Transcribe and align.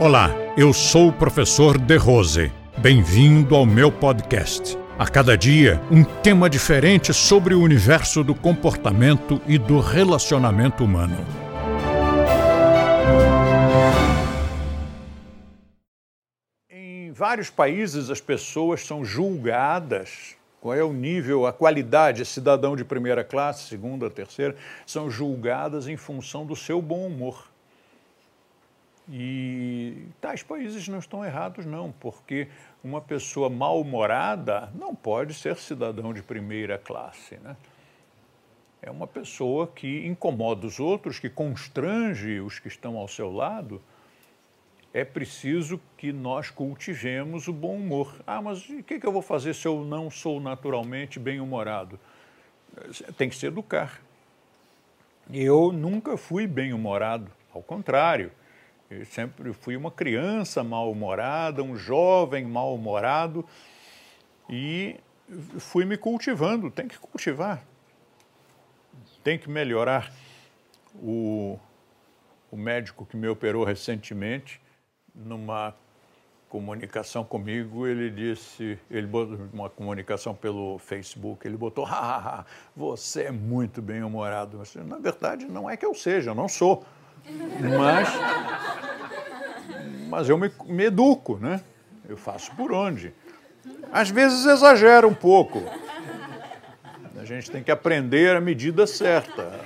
Olá, 0.00 0.30
eu 0.56 0.72
sou 0.72 1.08
o 1.08 1.12
professor 1.12 1.78
De 1.78 1.96
Rose. 1.96 2.50
Bem-vindo 2.78 3.54
ao 3.54 3.64
meu 3.64 3.92
podcast. 3.92 4.76
A 4.98 5.06
cada 5.06 5.38
dia, 5.38 5.80
um 5.88 6.02
tema 6.02 6.50
diferente 6.50 7.14
sobre 7.14 7.54
o 7.54 7.62
universo 7.62 8.24
do 8.24 8.34
comportamento 8.34 9.40
e 9.46 9.56
do 9.56 9.78
relacionamento 9.78 10.84
humano. 10.84 11.16
Em 16.68 17.12
vários 17.12 17.48
países, 17.48 18.10
as 18.10 18.20
pessoas 18.20 18.84
são 18.84 19.04
julgadas. 19.04 20.34
Qual 20.60 20.74
é 20.74 20.82
o 20.82 20.92
nível, 20.92 21.46
a 21.46 21.52
qualidade, 21.52 22.24
cidadão 22.24 22.74
de 22.74 22.84
primeira 22.84 23.22
classe, 23.22 23.68
segunda, 23.68 24.10
terceira, 24.10 24.56
são 24.84 25.08
julgadas 25.08 25.86
em 25.86 25.96
função 25.96 26.44
do 26.44 26.56
seu 26.56 26.82
bom 26.82 27.06
humor. 27.06 27.53
E 29.08 30.06
tais 30.20 30.42
países 30.42 30.88
não 30.88 30.98
estão 30.98 31.24
errados, 31.24 31.66
não, 31.66 31.92
porque 31.92 32.48
uma 32.82 33.02
pessoa 33.02 33.50
mal-humorada 33.50 34.72
não 34.74 34.94
pode 34.94 35.34
ser 35.34 35.56
cidadão 35.56 36.12
de 36.14 36.22
primeira 36.22 36.78
classe. 36.78 37.36
Né? 37.36 37.54
É 38.80 38.90
uma 38.90 39.06
pessoa 39.06 39.66
que 39.66 40.06
incomoda 40.06 40.66
os 40.66 40.80
outros, 40.80 41.18
que 41.18 41.28
constrange 41.28 42.40
os 42.40 42.58
que 42.58 42.68
estão 42.68 42.96
ao 42.96 43.06
seu 43.06 43.30
lado. 43.30 43.80
É 44.92 45.04
preciso 45.04 45.78
que 45.98 46.10
nós 46.10 46.48
cultivemos 46.48 47.46
o 47.46 47.52
bom 47.52 47.76
humor. 47.76 48.14
Ah, 48.26 48.40
mas 48.40 48.66
o 48.70 48.82
que, 48.82 48.98
que 48.98 49.06
eu 49.06 49.12
vou 49.12 49.22
fazer 49.22 49.52
se 49.54 49.66
eu 49.66 49.84
não 49.84 50.10
sou 50.10 50.40
naturalmente 50.40 51.18
bem-humorado? 51.18 52.00
Tem 53.18 53.28
que 53.28 53.36
se 53.36 53.46
educar. 53.46 54.00
Eu 55.30 55.72
nunca 55.72 56.16
fui 56.16 56.46
bem-humorado, 56.46 57.30
ao 57.52 57.62
contrário 57.62 58.30
eu 58.98 59.04
sempre 59.06 59.52
fui 59.52 59.76
uma 59.76 59.90
criança 59.90 60.62
mal-humorada, 60.62 61.62
um 61.62 61.76
jovem 61.76 62.44
mal-humorado 62.44 63.44
e 64.48 64.96
fui 65.58 65.84
me 65.84 65.96
cultivando. 65.96 66.70
Tem 66.70 66.86
que 66.86 66.98
cultivar, 66.98 67.62
tem 69.22 69.38
que 69.38 69.50
melhorar. 69.50 70.12
O, 70.96 71.58
o 72.50 72.56
médico 72.56 73.04
que 73.04 73.16
me 73.16 73.26
operou 73.26 73.64
recentemente, 73.64 74.60
numa 75.14 75.74
comunicação 76.54 77.24
comigo, 77.24 77.84
ele 77.84 78.08
disse, 78.08 78.78
ele 78.88 79.08
botou 79.08 79.40
uma 79.52 79.68
comunicação 79.68 80.36
pelo 80.36 80.78
Facebook, 80.78 81.44
ele 81.44 81.56
botou, 81.56 81.84
você 82.76 83.24
é 83.24 83.32
muito 83.32 83.82
bem-humorado. 83.82 84.62
Na 84.86 84.98
verdade, 84.98 85.46
não 85.46 85.68
é 85.68 85.76
que 85.76 85.84
eu 85.84 85.92
seja, 85.94 86.30
eu 86.30 86.34
não 86.34 86.48
sou. 86.48 86.86
Mas, 87.60 88.08
mas 90.14 90.28
eu 90.28 90.38
me, 90.38 90.48
me 90.66 90.84
educo, 90.84 91.38
né? 91.38 91.60
Eu 92.08 92.16
faço 92.16 92.54
por 92.54 92.72
onde. 92.72 93.12
Às 93.92 94.10
vezes 94.10 94.46
exagera 94.46 95.08
um 95.08 95.14
pouco. 95.14 95.60
A 97.20 97.24
gente 97.24 97.50
tem 97.50 97.64
que 97.64 97.70
aprender 97.70 98.36
a 98.36 98.40
medida 98.40 98.86
certa. 98.86 99.60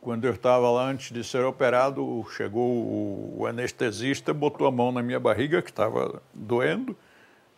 Quando 0.00 0.24
eu 0.24 0.32
estava 0.32 0.70
lá 0.70 0.84
antes 0.84 1.10
de 1.10 1.24
ser 1.24 1.44
operado, 1.44 2.24
chegou 2.36 3.36
o 3.36 3.46
anestesista, 3.46 4.32
botou 4.32 4.68
a 4.68 4.70
mão 4.70 4.92
na 4.92 5.02
minha 5.02 5.18
barriga, 5.18 5.60
que 5.60 5.70
estava 5.70 6.22
doendo. 6.32 6.96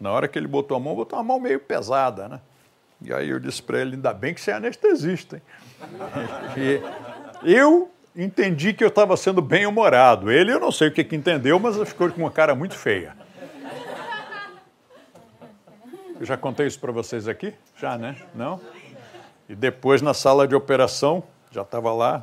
Na 0.01 0.11
hora 0.11 0.27
que 0.27 0.39
ele 0.39 0.49
botou 0.49 0.75
a 0.75 0.81
mão, 0.81 0.95
botou 0.95 1.19
uma 1.19 1.25
mão 1.25 1.39
meio 1.39 1.61
pesada, 1.61 2.29
né? 2.29 2.41
E 3.03 3.13
aí 3.13 3.29
eu 3.29 3.39
disse 3.39 3.63
para 3.63 3.79
ele, 3.79 3.97
ainda 3.97 4.15
bem 4.15 4.33
que 4.33 4.41
você 4.41 4.53
é 4.53 4.55
anestesista, 4.55 5.37
hein? 5.37 5.43
E, 6.57 7.53
eu 7.53 7.91
entendi 8.17 8.73
que 8.73 8.85
eu 8.85 8.89
estava 8.89 9.17
sendo 9.17 9.43
bem 9.43 9.67
humorado. 9.67 10.31
Ele, 10.31 10.53
eu 10.53 10.61
não 10.61 10.71
sei 10.71 10.89
o 10.89 10.93
que, 10.93 11.03
que 11.03 11.17
entendeu, 11.17 11.59
mas 11.59 11.77
ficou 11.89 12.11
com 12.11 12.23
uma 12.23 12.31
cara 12.31 12.55
muito 12.55 12.75
feia. 12.75 13.17
Eu 16.19 16.25
já 16.25 16.37
contei 16.37 16.67
isso 16.67 16.79
para 16.79 16.93
vocês 16.93 17.27
aqui? 17.27 17.53
Já, 17.77 17.99
né? 17.99 18.17
Não? 18.35 18.61
E 19.49 19.55
depois, 19.55 20.01
na 20.01 20.15
sala 20.15 20.47
de 20.47 20.55
operação, 20.55 21.25
já 21.51 21.63
estava 21.63 21.93
lá 21.93 22.23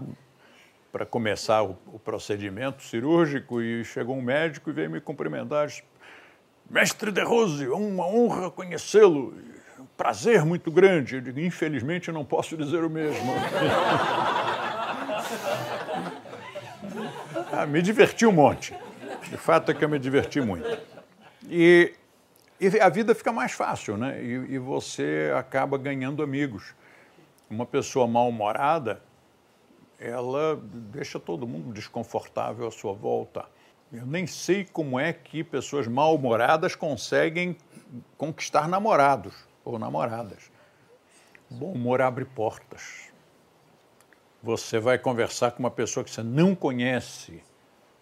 para 0.92 1.06
começar 1.06 1.64
o, 1.64 1.78
o, 1.88 2.00
procedimento 2.00 2.84
cirúrgico 2.84 3.62
e 3.62 3.86
chegou 3.86 4.18
um 4.18 4.22
médico 4.22 4.70
e 4.70 4.74
veio 4.74 4.90
me 4.90 5.00
cumprimentar. 5.00 5.68
Disse, 5.68 5.84
Mestre 6.70 7.12
De 7.12 7.22
Rose, 7.22 7.68
uma 7.68 8.08
honra 8.08 8.50
conhecê-lo. 8.50 9.36
Um 9.80 9.86
prazer 9.98 10.44
muito 10.46 10.72
grande. 10.72 11.16
Eu 11.16 11.22
digo, 11.22 11.40
infelizmente, 11.40 12.12
não 12.12 12.26
posso 12.26 12.58
dizer 12.58 12.84
o 12.84 12.90
mesmo. 12.90 13.34
Ah, 17.54 17.66
me 17.66 17.82
diverti 17.82 18.26
um 18.26 18.32
monte. 18.32 18.74
De 19.30 19.38
fato 19.38 19.72
é 19.72 19.74
que 19.74 19.84
eu 19.84 19.90
me 19.90 20.00
diverti 20.00 20.40
muito. 20.40 20.66
E, 21.50 21.94
e 22.60 22.80
a 22.80 22.88
vida 22.88 23.14
fica 23.14 23.32
mais 23.32 23.52
fácil, 23.52 23.98
né? 23.98 24.24
E, 24.24 24.54
e 24.54 24.58
você 24.58 25.34
acaba 25.38 25.78
ganhando 25.78 26.24
amigos. 26.24 26.74
Uma 27.50 27.66
pessoa 27.66 28.08
mal-humorada, 28.08 29.02
ela 30.00 30.62
deixa 30.64 31.20
todo 31.20 31.46
mundo 31.46 31.74
desconfortável 31.74 32.68
à 32.68 32.72
sua 32.72 32.94
volta. 32.94 33.46
Eu 33.92 34.06
nem 34.06 34.26
sei 34.26 34.64
como 34.64 34.98
é 34.98 35.12
que 35.12 35.44
pessoas 35.44 35.88
mal-humoradas 35.88 36.74
conseguem 36.74 37.58
conquistar 38.18 38.68
namorados 38.70 39.34
ou 39.66 39.78
namoradas. 39.78 40.50
Bom 41.50 41.74
humor 41.74 42.02
abre 42.02 42.24
portas 42.24 43.01
você 44.42 44.80
vai 44.80 44.98
conversar 44.98 45.52
com 45.52 45.60
uma 45.60 45.72
pessoa 45.72 46.04
que 46.04 46.10
você 46.10 46.24
não 46.24 46.56
conhece 46.56 47.42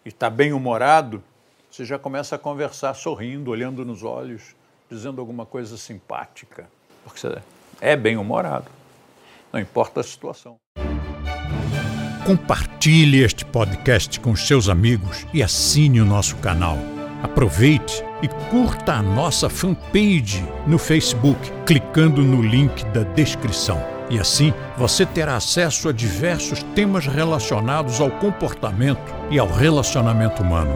e 0.04 0.08
está 0.08 0.30
bem 0.30 0.52
humorado, 0.52 1.22
você 1.70 1.84
já 1.84 1.98
começa 1.98 2.36
a 2.36 2.38
conversar 2.38 2.94
sorrindo, 2.94 3.50
olhando 3.50 3.84
nos 3.84 4.02
olhos, 4.02 4.54
dizendo 4.90 5.20
alguma 5.20 5.44
coisa 5.44 5.76
simpática, 5.76 6.68
porque 7.04 7.20
você 7.20 7.42
é 7.80 7.94
bem 7.94 8.16
humorado, 8.16 8.70
não 9.52 9.60
importa 9.60 10.00
a 10.00 10.02
situação. 10.02 10.56
Compartilhe 12.26 13.22
este 13.22 13.44
podcast 13.44 14.20
com 14.20 14.34
seus 14.34 14.68
amigos 14.68 15.26
e 15.34 15.42
assine 15.42 16.00
o 16.00 16.04
nosso 16.04 16.36
canal. 16.36 16.76
Aproveite 17.22 18.02
e 18.22 18.28
curta 18.50 18.94
a 18.94 19.02
nossa 19.02 19.50
fanpage 19.50 20.42
no 20.66 20.78
Facebook, 20.78 21.38
clicando 21.66 22.22
no 22.22 22.42
link 22.42 22.84
da 22.86 23.02
descrição. 23.02 23.99
E 24.10 24.18
assim 24.18 24.52
você 24.76 25.06
terá 25.06 25.36
acesso 25.36 25.88
a 25.88 25.92
diversos 25.92 26.62
temas 26.74 27.06
relacionados 27.06 28.00
ao 28.00 28.10
comportamento 28.10 29.14
e 29.30 29.38
ao 29.38 29.48
relacionamento 29.48 30.42
humano. 30.42 30.74